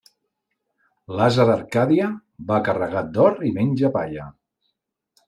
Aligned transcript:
L'ase 1.19 1.43
d'Arcàdia, 1.49 2.07
va 2.53 2.57
carregat 2.69 3.13
d'or 3.19 3.39
i 3.51 3.53
menja 3.59 3.93
palla. 3.99 4.27